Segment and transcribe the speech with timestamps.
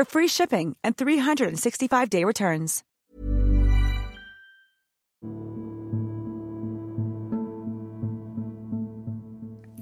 [0.00, 2.82] for free shipping and 365-day returns.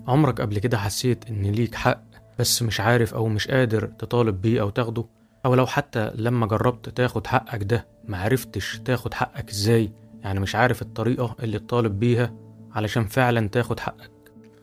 [0.06, 2.02] عمرك قبل كده حسيت إن ليك حق
[2.38, 5.04] بس مش عارف أو مش قادر تطالب بيه أو تاخده؟
[5.46, 10.82] أو لو حتى لما جربت تاخد حقك ده معرفتش تاخد حقك إزاي؟ يعني مش عارف
[10.82, 12.34] الطريقة اللي تطالب بيها
[12.72, 14.10] علشان فعلا تاخد حقك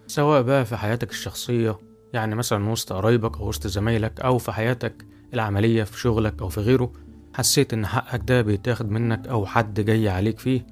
[0.08, 1.78] سواء بقى في حياتك الشخصية
[2.14, 6.62] يعني مثلا وسط قرايبك أو وسط زمايلك أو في حياتك العملية في شغلك أو في
[6.62, 6.92] غيره
[7.34, 10.66] حسيت إن حقك ده بيتاخد منك أو حد جاي عليك فيه.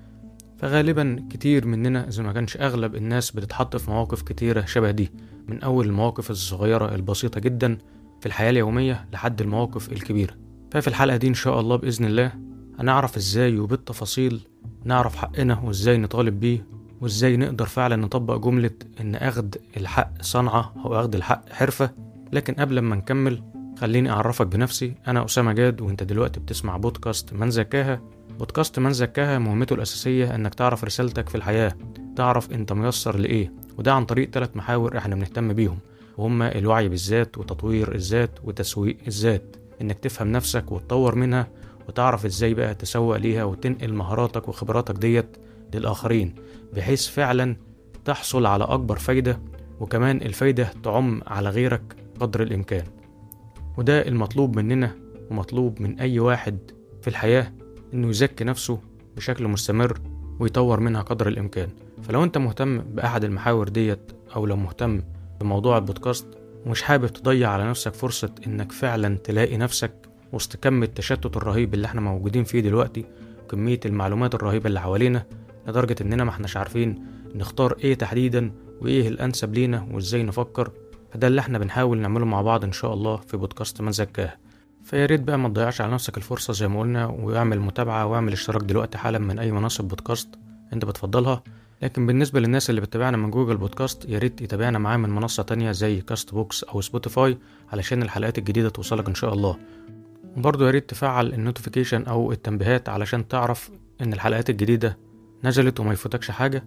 [0.57, 5.11] فغالبا كتير مننا إذا ما كانش أغلب الناس بتتحط في مواقف كتيرة شبه دي
[5.47, 7.77] من أول المواقف الصغيرة البسيطة جدا
[8.19, 10.33] في الحياة اليومية لحد المواقف الكبيرة.
[10.71, 12.31] ففي الحلقة دي إن شاء الله بإذن الله
[12.79, 14.47] هنعرف إزاي وبالتفاصيل
[14.85, 16.65] نعرف حقنا وإزاي نطالب بيه
[17.01, 21.91] وإزاي نقدر فعلا نطبق جملة إن أخد الحق صنعة أو أخد الحق حرفة.
[22.33, 23.43] لكن قبل ما نكمل
[23.83, 24.93] خليني أعرفك بنفسي.
[25.07, 28.01] أنا أسامة جاد وأنت دلوقتي بتسمع بودكاست من زكاها.
[28.39, 31.75] بودكاست من زكاها مهمته الأساسية إنك تعرف رسالتك في الحياة.
[32.15, 33.53] تعرف أنت ميسر لإيه.
[33.77, 35.79] وده عن طريق ثلاث محاور إحنا بنهتم بيهم.
[36.17, 39.55] وهما الوعي بالذات وتطوير الذات وتسويق الذات.
[39.81, 41.47] إنك تفهم نفسك وتطور منها
[41.87, 45.37] وتعرف إزاي بقى تسوق ليها وتنقل مهاراتك وخبراتك ديت
[45.73, 46.35] للآخرين.
[46.73, 47.55] بحيث فعلا
[48.05, 49.39] تحصل على أكبر فايدة
[49.79, 53.02] وكمان الفايدة تعم على غيرك قدر الإمكان.
[53.77, 54.95] وده المطلوب مننا
[55.31, 56.57] ومطلوب من أي واحد
[57.01, 57.53] في الحياة
[57.93, 58.79] إنه يزكي نفسه
[59.15, 59.99] بشكل مستمر
[60.39, 61.69] ويطور منها قدر الإمكان.
[62.03, 65.01] فلو أنت مهتم بأحد المحاور ديت أو لو مهتم
[65.41, 66.25] بموضوع البودكاست
[66.65, 69.93] ومش حابب تضيع على نفسك فرصة إنك فعلا تلاقي نفسك
[70.33, 73.05] وسط كم التشتت الرهيب اللي إحنا موجودين فيه دلوقتي
[73.43, 75.25] وكمية المعلومات الرهيبة اللي حوالينا
[75.67, 78.51] لدرجة إننا ما إحناش عارفين نختار إيه تحديدا
[78.81, 80.71] وإيه الأنسب لينا وإزاي نفكر
[81.13, 84.33] فده اللي إحنا بنحاول نعمله مع بعض إن شاء الله في بودكاست من زكاه
[84.83, 88.61] فيا ريت بقى ما تضيعش على نفسك الفرصة زي ما قلنا واعمل متابعة واعمل اشتراك
[88.61, 90.29] دلوقتي حالا من أي منصة بودكاست
[90.73, 91.43] أنت بتفضلها.
[91.81, 95.71] لكن بالنسبة للناس اللي بتتابعنا من Google Podcasts يا ريت يتابعنا معاه من منصة تانية
[95.71, 97.37] زي Castbox أو Spotify
[97.71, 99.57] علشان الحلقات الجديدة توصلك إن شاء الله.
[100.37, 103.69] وبرضه يا ريت تفعل الـ notification أو التنبيهات علشان تعرف
[104.01, 104.97] إن الحلقات الجديدة
[105.43, 106.63] نزلت وما يفوتكش حاجة.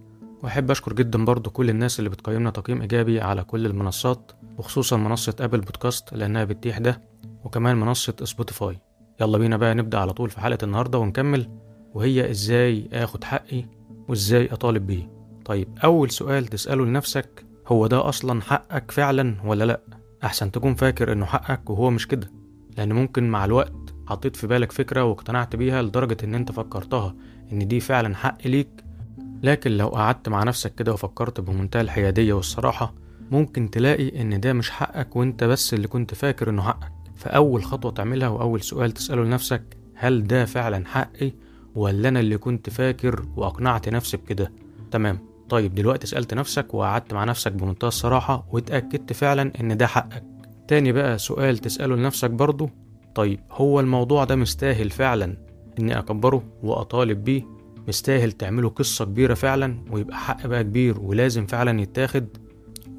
[0.46, 5.34] وأحب أشكر جدا برضه كل الناس اللي بتقيمنا تقييم إيجابي على كل المنصات وخصوصا منصة
[5.40, 7.02] أبل بودكاست لأنها بتتيح ده
[7.44, 8.78] وكمان منصة سبوتيفاي.
[9.20, 11.50] يلا بينا بقى نبدأ على طول في حلقة النهاردة ونكمل
[11.94, 13.64] وهي إزاي آخد حقي
[14.08, 15.10] وإزاي أطالب بيه.
[15.44, 19.80] طيب أول سؤال تسأله لنفسك هو ده أصلا حقك فعلا ولا لأ؟
[20.24, 22.30] أحسن تكون فاكر إنه حقك وهو مش كده.
[22.76, 27.14] لأن ممكن مع الوقت حطيت في بالك فكرة واقتنعت بيها لدرجة إن أنت فكرتها
[27.52, 28.85] إن دي فعلا حق ليك
[29.42, 32.94] لكن لو قعدت مع نفسك كده وفكرت بمنتهى الحيادية والصراحة
[33.30, 36.92] ممكن تلاقي إن ده مش حقك وإنت بس اللي كنت فاكر إنه حقك.
[37.16, 39.62] فأول خطوة تعملها وأول سؤال تسأله لنفسك
[39.94, 41.32] هل ده فعلا حقي
[41.74, 44.52] ولا أنا اللي كنت فاكر وأقنعت نفسي بكده؟
[44.90, 45.18] تمام.
[45.48, 50.24] طيب دلوقتي سألت نفسك وقعدت مع نفسك بمنتهى الصراحة واتأكدت فعلا إن ده حقك.
[50.68, 52.70] تاني بقى سؤال تسأله لنفسك برضه
[53.14, 55.36] طيب هو الموضوع ده مستاهل فعلا
[55.78, 57.42] إني أكبره وأطالب بيه؟
[57.88, 62.26] مستاهل تعمله قصة كبيرة فعلا ويبقى حق بقى كبير ولازم فعلا يتاخد؟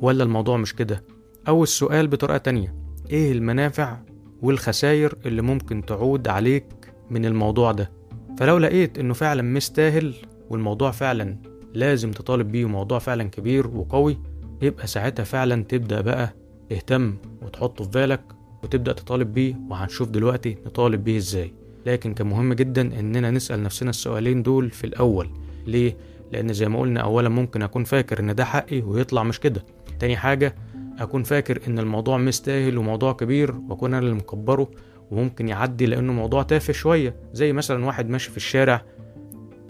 [0.01, 1.03] ولا الموضوع مش كده؟
[1.47, 2.75] أو السؤال بطريقة تانية
[3.09, 3.97] إيه المنافع
[4.41, 6.65] والخسائر اللي ممكن تعود عليك
[7.09, 7.91] من الموضوع ده؟
[8.37, 10.13] فلو لقيت إنه فعلا مستاهل
[10.49, 11.37] والموضوع فعلا
[11.73, 14.17] لازم تطالب بيه وموضوع فعلا كبير وقوي
[14.61, 16.33] يبقى ساعتها فعلا تبدأ بقى
[16.69, 18.21] تهتم وتحطه في بالك
[18.63, 21.53] وتبدأ تطالب بيه وهنشوف دلوقتي نطالب بيه إزاي.
[21.87, 25.29] لكن كان مهم جدا إننا نسأل نفسنا السؤالين دول في الأول.
[25.67, 25.97] ليه؟
[26.31, 29.63] لأن زي ما قلنا اولا ممكن أكون فاكر إن ده حقي ويطلع مش كده.
[29.99, 30.55] تاني حاجة
[30.99, 34.71] أكون فاكر إن الموضوع مستاهل وموضوع كبير وأكون أنا اللي مكبره
[35.11, 37.15] وممكن يعدي لأنه موضوع تافه شوية.
[37.33, 38.81] زي مثلا واحد ماشي في الشارع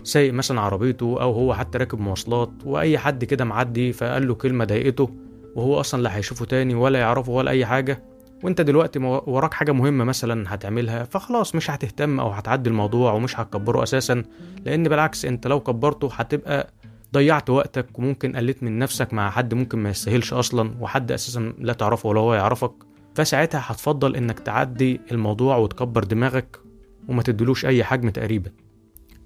[0.03, 4.65] سايق مثلا عربيته أو هو حتى راكب مواصلات وأي حد كده معدي فقال له كلمة
[4.65, 5.09] ضايقته
[5.55, 8.03] وهو أصلا لا هيشوفه تاني ولا يعرفه ولا أي حاجة.
[8.43, 13.83] وانت دلوقتي وراك حاجة مهمة مثلا هتعملها فخلاص مش هتهتم أو هتعدي الموضوع ومش هتكبره
[13.83, 14.23] أساسا
[14.65, 16.73] لأن بالعكس أنت لو كبرته هتبقى
[17.13, 21.73] ضيعت وقتك وممكن قلت من نفسك مع حد ممكن ما يستاهلش أصلا وحد أساسا لا
[21.73, 22.71] تعرفه ولا هو يعرفك
[23.15, 26.59] فساعتها هتفضل إنك تعدي الموضوع وتكبر دماغك
[27.07, 28.51] وما تدلوش أي حجم تقريبا.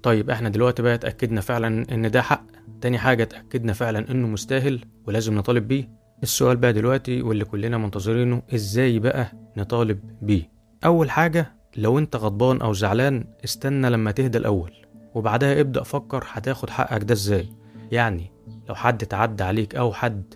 [0.02, 2.44] طيب إحنا دلوقتي بقى اتأكدنا فعلا إن ده حق.
[2.80, 5.90] تاني حاجة اتأكدنا فعلا إنه مستاهل ولازم نطالب بيه.
[6.22, 10.50] السؤال بقى دلوقتي واللي كلنا منتظرينه إزاي بقى نطالب بيه؟
[10.84, 14.72] أول حاجة لو أنت غضبان أو زعلان استنى لما تهدى الأول
[15.14, 17.48] وبعدها ابدأ فكر هتاخد حقك ده إزاي؟
[17.92, 18.30] يعني
[18.68, 20.34] لو حد تعدى عليك أو حد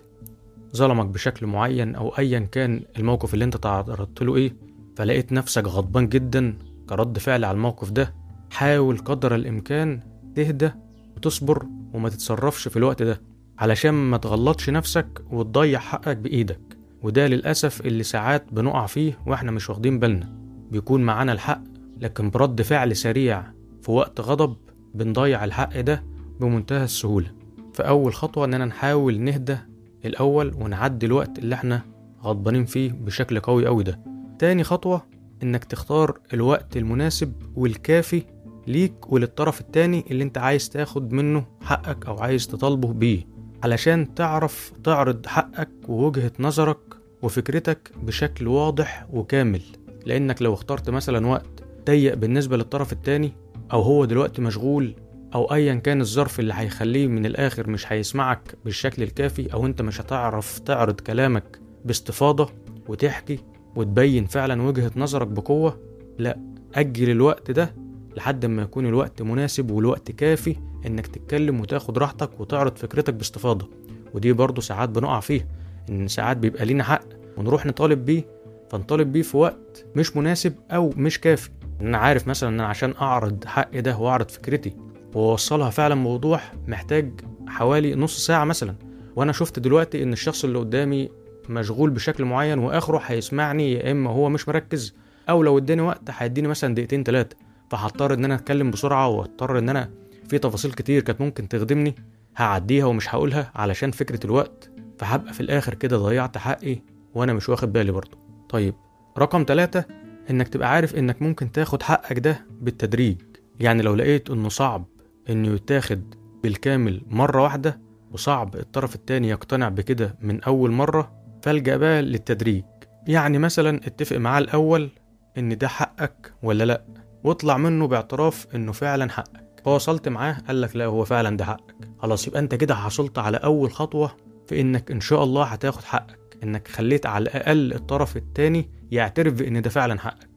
[0.75, 4.55] ظلمك بشكل معين أو ايا كان الموقف اللي أنت تعرضت له إيه؟
[4.95, 6.57] فلقيت نفسك غضبان جدا
[6.89, 8.13] كرد فعل على الموقف ده
[8.51, 9.99] حاول قدر الإمكان
[10.35, 10.71] تهدى
[11.15, 13.21] وتصبر وما تتصرفش في الوقت ده.
[13.59, 16.59] علشان ما تغلطش نفسك وتضيع حقك بإيدك.
[17.03, 20.33] وده للأسف اللي ساعات بنقع فيه وإحنا مش واخدين بالنا.
[20.71, 21.61] بيكون معانا الحق
[22.01, 23.43] لكن برد فعل سريع
[23.81, 24.55] في وقت غضب
[24.95, 26.03] بنضيع الحق ده
[26.39, 27.31] بمنتهى السهولة.
[27.73, 29.57] فأول خطوة إننا نحاول نهدى
[30.05, 31.81] الأول ونعدي الوقت اللي إحنا
[32.23, 33.99] غضبانين فيه بشكل قوي أوي ده.
[34.39, 35.01] تاني خطوة
[35.43, 38.23] إنك تختار الوقت المناسب والكافي
[38.67, 43.36] ليك وللطرف التاني اللي أنت عايز تاخد منه حقك أو عايز تطالبه بيه.
[43.63, 46.77] علشان تعرف تعرض حقك ووجهة نظرك
[47.21, 49.61] وفكرتك بشكل واضح وكامل.
[50.05, 53.31] لأنك لو اخترت مثلا وقت ضيق بالنسبة للطرف التاني
[53.73, 54.93] أو هو دلوقتي مشغول
[55.35, 60.01] أو أيا كان الظرف اللي هيخليه من الآخر مش هيسمعك بالشكل الكافي أو أنت مش
[60.01, 62.49] هتعرف تعرض كلامك باستفاضة
[62.87, 63.39] وتحكي
[63.75, 65.79] وتبين فعلا وجهة نظرك بقوة
[66.19, 66.39] لا
[66.75, 67.75] أجل الوقت ده
[68.17, 73.69] لحد ما يكون الوقت مناسب والوقت كافي إنك تتكلم وتاخد راحتك وتعرض فكرتك باستفاضة
[74.13, 75.45] ودي برضه ساعات بنقع فيها
[75.89, 77.03] إن ساعات بيبقى لينا حق
[77.37, 78.23] ونروح نطالب بيه
[78.71, 81.49] فنطالب بيه في وقت مش مناسب أو مش كافي.
[81.81, 84.73] أنا عارف مثلا أنا عشان أعرض حقي ده وأعرض فكرتي
[85.13, 87.11] وأوصلها فعلا بوضوح محتاج
[87.47, 88.75] حوالي نص ساعة مثلا.
[89.15, 91.09] وأنا شفت دلوقتي إن الشخص اللي قدامي
[91.49, 94.95] مشغول بشكل معين وآخره هيسمعني يا إما هو مش مركز
[95.29, 97.35] أو لو إداني وقت هيديني مثلا دقيقتين تلاتة.
[97.69, 99.89] فهضطر إن أنا أتكلم بسرعة وأضطر إن أنا
[100.29, 101.95] في تفاصيل كتير كانت ممكن تخدمني
[102.37, 106.81] هعديها ومش هقولها علشان فكرة الوقت فهبقى في الآخر كده ضيعت حقي
[107.13, 108.17] وأنا مش واخد بالي برضه.
[108.49, 108.73] طيب
[109.17, 109.85] رقم ثلاثة
[110.29, 113.17] إنك تبقى عارف إنك ممكن تاخد حقك ده بالتدريج.
[113.59, 114.85] يعني لو لقيت إنه صعب
[115.29, 117.79] إنه يتاخد بالكامل مرة واحدة
[118.11, 121.11] وصعب الطرف التاني يقتنع بكده من أول مرة
[121.43, 122.63] فألجأ بقى للتدريج.
[123.07, 124.89] يعني مثلا اتفق معاه الأول
[125.37, 126.85] إن ده حقك ولا لأ
[127.23, 129.46] واطلع منه باعتراف إنه فعلا حقك.
[129.67, 131.75] فوصلت معاه قال لك لا هو فعلا ده حقك.
[131.99, 134.11] خلاص يبقى أنت كده حصلت على أول خطوة
[134.47, 136.37] في إنك إن شاء الله هتاخد حقك.
[136.43, 140.29] إنك خليت على الأقل الطرف التاني يعترف بإن ده فعلا حقك.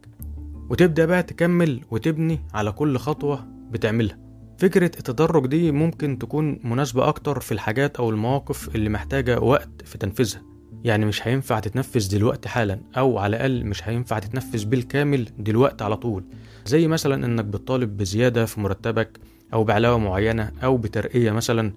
[0.70, 4.18] وتبدأ بقى تكمل وتبني على كل خطوة بتعملها.
[4.58, 9.99] فكرة التدرج دي ممكن تكون مناسبة أكتر في الحاجات أو المواقف اللي محتاجة وقت في
[9.99, 10.42] تنفيذها.
[10.84, 15.96] يعني مش هينفع تتنفذ دلوقتي حالا أو على الأقل مش هينفع تتنفذ بالكامل دلوقتي على
[15.96, 16.25] طول.
[16.66, 19.20] زي مثلا إنك بتطالب بزيادة في مرتبك
[19.52, 21.72] أو بعلاوة معينة أو بترقية مثلا.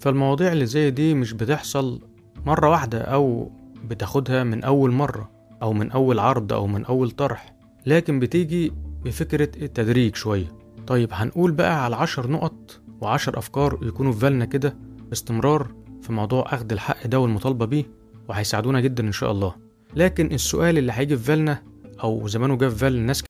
[0.00, 2.00] فالمواضيع اللي زي دي مش بتحصل
[2.46, 3.50] مرة واحدة أو
[3.90, 5.30] بتاخدها من أول مرة
[5.62, 7.54] أو من أول عرض أو من أول طرح.
[7.86, 8.72] لكن بتيجي
[9.04, 10.52] بفكرة التدريج شوية.
[10.86, 14.76] طيب هنقول بقى على عشر نقط وعشر أفكار يكونوا في بالنا كده
[15.08, 15.66] باستمرار
[16.02, 17.84] في موضوع أخذ الحق ده والمطالبة بيه؟
[18.27, 19.55] وهيساعدونا جدا إن شاء الله
[19.95, 21.63] لكن السؤال اللي هيجي في بالنا
[22.03, 23.23] أو زمانه جه في بال ناس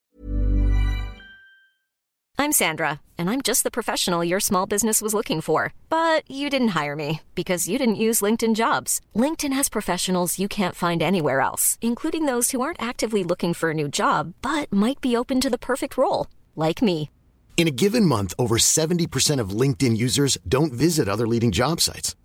[2.37, 5.73] I'm Sandra, and I'm just the professional your small business was looking for.
[5.89, 8.91] But you didn't hire me because you didn't use LinkedIn jobs.
[9.15, 13.71] LinkedIn has professionals you can't find anywhere else, including those who aren't actively looking for
[13.71, 17.09] a new job but might be open to the perfect role, like me.
[17.57, 22.15] In a given month, over 70% of LinkedIn users don't visit other leading job sites.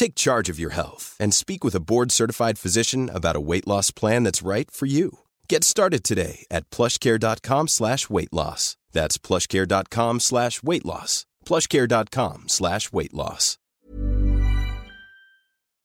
[0.00, 3.90] Take charge of your health and speak with a board-certified physician about a weight loss
[4.00, 5.06] plan that's right for you.
[5.52, 8.76] Get started today at plushcare.com slash weight loss.
[8.92, 11.24] That's plushcare.com slash weight loss.
[11.48, 13.58] plushcare.com slash weight loss.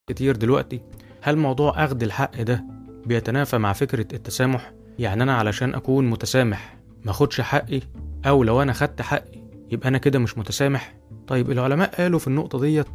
[0.10, 0.82] كتير دلوقتي
[1.22, 2.66] هل موضوع أخذ الحق ده
[3.06, 7.82] بيتنافى مع فكرة التسامح؟ يعني أنا علشان أكون متسامح ما أخدش حقي
[8.26, 9.42] أو لو أنا خدت حقي
[9.72, 10.96] يبقى أنا كده مش متسامح؟
[11.28, 12.88] طيب العلماء قالوا في النقطة ديت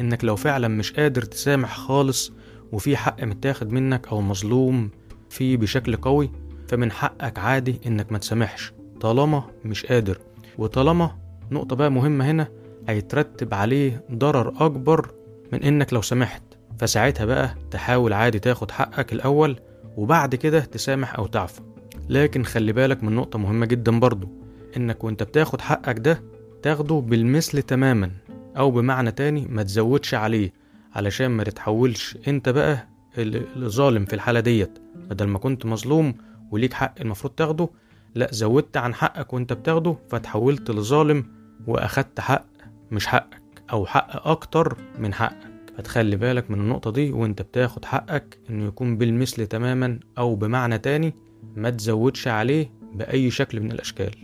[0.00, 2.32] إنك لو فعلا مش قادر تسامح خالص
[2.72, 4.90] وفي حق متاخد منك أو مظلوم
[5.30, 6.30] فيه بشكل قوي
[6.68, 10.18] فمن حقك عادي إنك ما تسامحش طالما مش قادر.
[10.58, 11.16] وطالما
[11.50, 12.48] نقطة بقى مهمة هنا
[12.88, 15.10] هيترتب عليه ضرر أكبر
[15.52, 16.42] من إنك لو سامحت.
[16.78, 19.56] فساعتها بقى تحاول عادي تاخد حقك الأول
[19.96, 21.62] وبعد كده تسامح أو تعفو.
[22.08, 24.28] لكن خلي بالك من نقطة مهمة جدا برضو
[24.76, 26.22] إنك وإنت بتاخد حقك ده
[26.62, 28.10] تاخده بالمثل تماما.
[28.56, 30.52] أو بمعنى تاني ما تزودش عليه
[30.94, 34.78] علشان ما تتحولش أنت بقى ال- الظالم في الحالة ديت.
[35.10, 36.14] بدل ما كنت مظلوم
[36.50, 37.68] وليك حق المفروض تاخده
[38.14, 41.24] لأ زودت عن حقك وأنت بتاخده فتحولت لظالم
[41.66, 42.46] وأخدت حق
[42.90, 43.40] مش حقك
[43.72, 45.50] أو حق أكتر من حقك.
[45.78, 51.14] فتخلي بالك من النقطة دي وأنت بتاخد حقك إنه يكون بالمثل تماما أو بمعنى تاني
[51.56, 54.14] ما تزودش عليه بأي شكل من الأشكال.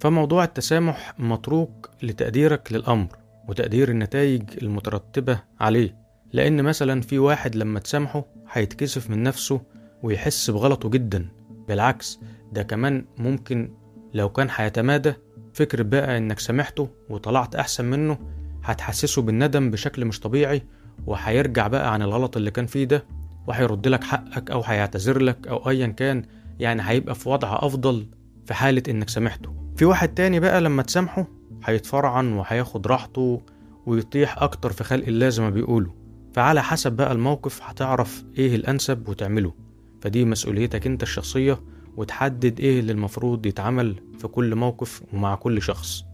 [0.00, 3.08] فموضوع التسامح متروك لتقديرك للأمر.
[3.48, 5.96] وتقدير النتائج المترتبة عليه
[6.32, 9.60] لأن مثلا في واحد لما تسامحه هيتكسف من نفسه
[10.02, 11.28] ويحس بغلطه جدا.
[11.68, 12.20] بالعكس
[12.52, 13.70] ده كمان ممكن
[14.14, 15.14] لو كان هيتمادى
[15.54, 18.18] فكرة بقى إنك سامحته وطلعت أحسن منه
[18.64, 20.62] هتحسسه بالندم بشكل مش طبيعي
[21.06, 23.04] وهيرجع بقى عن الغلط اللي كان فيه ده
[23.46, 26.22] وهيرد لك حقك أو هيعتذر لك أو ايا كان
[26.58, 28.06] يعني هيبقى في وضع أفضل
[28.46, 29.54] في حالة إنك سامحته.
[29.76, 31.26] في واحد تاني بقى لما تسامحه
[31.64, 33.42] هيتفرعن وهياخد راحته
[33.86, 35.92] ويطيح أكتر في خلق الله زي ما بيقولوا.
[36.32, 39.52] فعلى حسب بقى الموقف هتعرف إيه الأنسب وتعمله.
[40.00, 41.60] فدي مسؤوليتك أنت الشخصية
[41.96, 46.04] وتحدد إيه اللي المفروض يتعمل في كل موقف ومع كل شخص.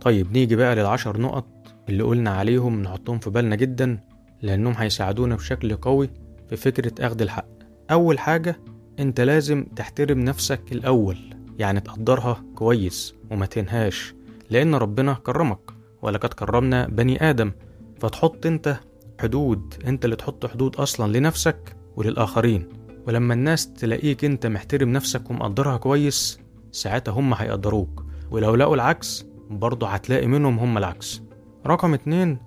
[0.00, 1.46] طيب نيجي بقى للعشر نقط
[1.88, 4.00] اللي قلنا عليهم نحطهم في بالنا جدا
[4.42, 6.10] لأنهم هيساعدونا بشكل قوي
[6.50, 7.46] في فكرة أخذ الحق.
[7.90, 8.60] أول حاجة
[8.98, 11.18] أنت لازم تحترم نفسك الأول.
[11.58, 14.14] يعني تقدرها كويس وما تنهاش.
[14.50, 15.70] لأن ربنا كرمك
[16.02, 17.52] ولقد كرمنا بني آدم.
[18.00, 18.76] فتحط أنت
[19.20, 22.68] حدود أنت اللي تحط حدود أصلا لنفسك وللآخرين.
[23.06, 26.40] ولما الناس تلاقيك أنت محترم نفسك ومقدرها كويس
[26.72, 28.04] ساعتها هم هيقدروك.
[28.30, 31.22] ولو لقوا العكس برضه هتلاقي منهم هم العكس.
[31.66, 32.38] رقم اتنين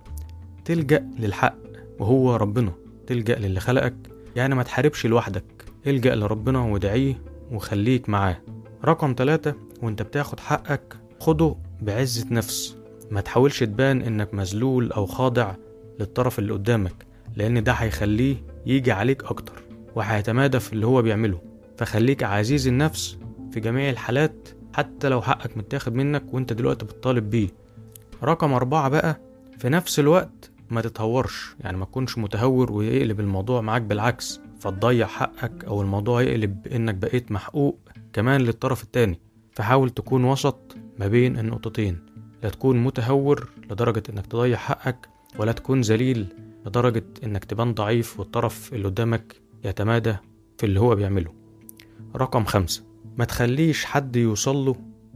[0.66, 1.56] تلجأ للحق
[2.00, 2.72] وهو ربنا.
[3.08, 3.96] تلجأ للي خلقك.
[4.36, 5.66] يعني ما تحاربش لوحدك.
[5.88, 8.38] الجأ لربنا وادعيه وخليك معاه.
[8.86, 12.76] رقم تلاتة وانت بتاخد حقك خده بعزة نفس.
[13.12, 15.56] ما تحاولش تبان إنك مذلول أو خاضع
[16.00, 17.06] للطرف اللي قدامك
[17.36, 19.64] لأن ده هيخليه يجي عليك أكتر
[19.96, 21.42] وهيتمادى في اللي هو بيعمله.
[21.78, 23.18] فخليك عزيز النفس
[23.52, 27.50] في جميع الحالات حتى لو حقك متاخد منك وأنت دلوقتي بتطالب بيه.
[28.24, 29.20] رقم أربعة بقى
[29.58, 31.56] في نفس الوقت ما تتهورش.
[31.60, 34.42] يعني ما تكونش متهور ويقلب الموضوع معاك بالعكس.
[34.60, 37.80] فتضيع حقك أو الموضوع يقلب إنك بقيت محقوق
[38.14, 39.20] كمان للطرف التاني.
[39.52, 42.00] فحاول تكون وسط ما بين النقطتين
[42.44, 46.28] لا تكون متهور لدرجة إنك تضيع حقك ولا تكون ذليل
[46.66, 49.36] لدرجة إنك تبان ضعيف والطرف اللي قدامك
[49.66, 50.16] يتمادى
[50.58, 51.34] في اللي هو بيعمله.
[52.16, 52.84] رقم خمسة
[53.18, 54.76] ما تخليش حد يوصله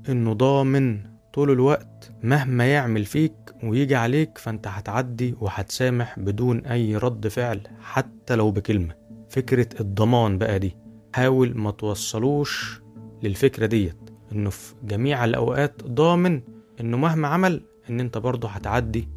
[0.10, 1.00] إنه ضامن
[1.34, 3.34] طول الوقت مهما يعمل فيك
[3.64, 8.96] ويجي عليك فأنت هتعدي وهتسامح بدون أي رد فعل حتى لو بكلمة.
[9.30, 10.76] فكرة الضمان بقى دي
[11.16, 12.82] حاول ما توصلوش
[13.24, 14.01] للفكرة ديت.
[14.32, 16.42] إنه في جميع الأوقات ضامن
[16.80, 19.08] إنه مهما عمل إن أنت برضه هتعدي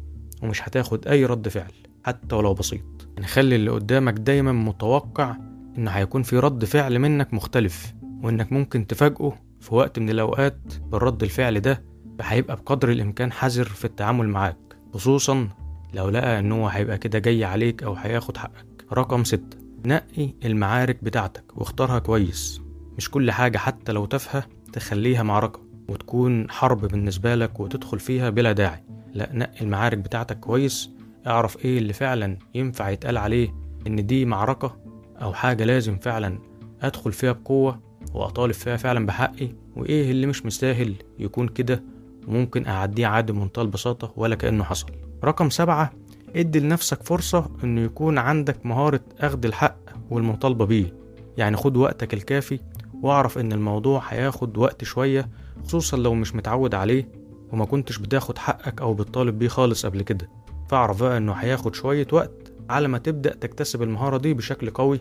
[0.43, 1.71] ومش هتاخد أي رد فعل
[2.05, 3.07] حتى ولو بسيط.
[3.15, 5.35] يعني خلي اللي قدامك دايما متوقع
[5.77, 7.93] إن هيكون في رد فعل منك مختلف
[8.23, 10.57] وإنك ممكن تفاجئه في وقت من الأوقات
[10.91, 11.83] بالرد الفعل ده
[12.19, 14.57] فهيبقى بقدر الإمكان حذر في التعامل معاك
[14.93, 15.47] خصوصا
[15.93, 18.85] لو لقى إن هو هيبقى كده جاي عليك أو هياخد حقك.
[18.93, 22.61] رقم ستة نقي المعارك بتاعتك واختارها كويس.
[22.97, 24.43] مش كل حاجة حتى لو تافهة
[24.75, 28.83] تخليها معركة وتكون حرب بالنسبة لك وتدخل فيها بلا داعي.
[29.13, 30.89] لا نقي المعارك بتاعتك كويس.
[31.27, 33.55] اعرف إيه اللي فعلا ينفع يتقال عليه
[33.87, 34.77] إن دي معركة
[35.21, 36.39] أو حاجة لازم فعلا
[36.81, 37.79] أدخل فيها بقوة
[38.13, 39.49] وأطالب فيها فعلا بحقي.
[39.75, 41.83] وإيه اللي مش مستاهل يكون كده؟
[42.27, 44.87] وممكن أعديه عادي بمنتهى البساطة ولا كأنه حصل.
[45.23, 45.93] رقم سبعة
[46.35, 49.77] ادي لنفسك فرصة إنه يكون عندك مهارة أخذ الحق
[50.09, 50.93] والمطالبة بيه.
[51.37, 52.59] يعني خد وقتك الكافي
[53.05, 55.29] واعرف إن الموضوع هياخد وقت شوية
[55.63, 57.09] خصوصا لو مش متعود عليه
[57.51, 60.29] وما كنتش بتاخد حقك أو بتطالب بيه خالص قبل كده.
[60.69, 64.99] فاعرف بقى إنه هياخد شوية وقت على ما تبدأ تكتسب المهارة دي بشكل قوي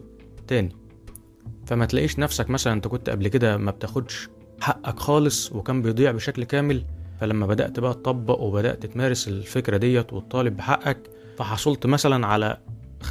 [0.48, 0.76] تاني.
[1.66, 4.28] فما تلاقيش نفسك مثلا أنت كنت قبل كده ما بتاخدش
[4.60, 6.84] حقك خالص وكان بيضيع بشكل كامل
[7.20, 10.98] فلما بدأت بقى تطبق وبدأت تمارس الفكرة ديت وتطالب بحقك
[11.38, 12.58] فحصلت مثلا على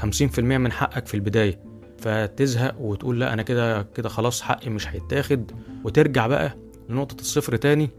[0.02, 1.73] 50% من حقك في البداية.
[2.04, 5.52] فتزهق وتقول لا أنا كده كده خلاص حقي مش هيتاخد.
[5.84, 6.58] وترجع بقى
[6.90, 7.90] لنقطة الصفر تاني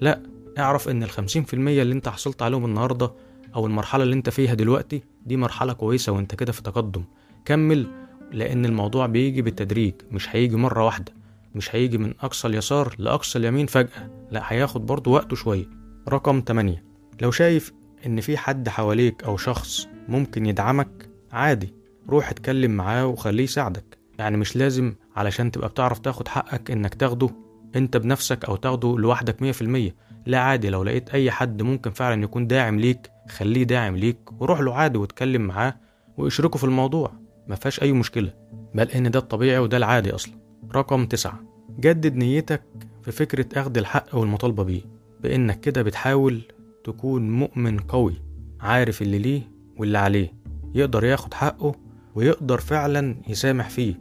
[0.00, 0.22] لا
[0.58, 3.12] اعرف الخمسين في المية اللي أنت حصلت عليهم النهاردة
[3.54, 7.04] أو المرحلة اللي أنت فيها دلوقتي دي مرحلة كويسة وأنت كده في تقدم.
[7.44, 7.86] كمل
[8.32, 11.12] لأن الموضوع بيجي بالتدريج مش هيجي مرة واحدة
[11.54, 15.66] مش هيجي من أقصى اليسار لأقصى اليمين فجأة لا هياخد برضه وقته شوية.
[16.08, 16.84] رقم 8
[17.22, 17.72] لو شايف
[18.06, 21.74] إن في حد حواليك أو شخص ممكن يدعمك عادي.
[22.08, 23.98] روح اتكلم معاه وخليه يساعدك.
[24.18, 27.30] يعني مش لازم علشان تبقى بتعرف تاخد حقك إنك تاخده
[27.76, 29.94] أنت بنفسك أو تاخده لوحدك مية في المية.
[30.26, 34.60] لا عادي لو لقيت أي حد ممكن فعلا يكون داعم ليك خليه داعم ليك وروح
[34.60, 35.76] له عادي واتكلم معاه
[36.18, 37.12] واشركه في الموضوع.
[37.48, 38.32] ما فيهاش أي مشكلة
[38.74, 40.34] بل إن ده الطبيعي وده العادي أصلا.
[40.74, 41.40] رقم تسعة
[41.80, 42.62] جدد نيتك
[43.02, 44.82] في فكرة أخذ الحق والمطالبة بيه
[45.20, 46.42] بإنك كده بتحاول
[46.84, 48.14] تكون مؤمن قوي
[48.60, 49.42] عارف اللي ليه
[49.76, 50.32] واللي عليه.
[50.74, 51.74] يقدر ياخد حقه
[52.14, 53.94] ويقدر فعلا يسامح فيه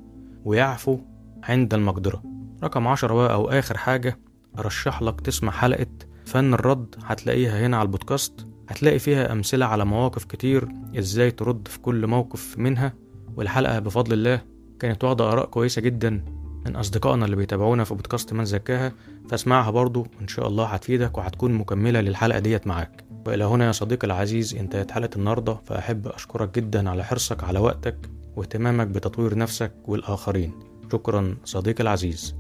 [0.46, 1.00] ويعفو
[1.44, 2.24] عند المقدرة.
[2.64, 4.20] رقم عشرة بقى أو آخر حاجة
[4.60, 5.88] أرشح لك تسمع حلقة
[6.26, 8.48] فن الرد هتلاقيها هنا على البودكاست.
[8.70, 10.68] هتلاقي فيها أمثلة على مواقف كتير
[11.00, 12.94] إزاي ترد في كل موقف منها
[13.36, 14.42] والحلقة بفضل الله
[14.80, 16.26] كانت واخدة آراء كويسة جدا
[16.66, 18.92] من أصدقائنا اللي بيتابعونا في بودكاست من زكاها.
[19.30, 23.06] فاسمعها برضو إن شاء الله هتفيدك وهتكون مكملة للحلقة ديت معاك.
[23.28, 25.54] وإلى هنا يا صديقي العزيز انتهت حلقة النهاردة.
[25.66, 30.60] فأحب أشكرك جدا على حرصك على وقتك واهتمامك بتطوير نفسك والآخرين.
[30.92, 32.36] شكرا صديقي العزيز.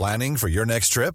[0.00, 1.14] Planning for your next trip?